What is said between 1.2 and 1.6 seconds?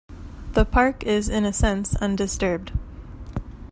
in a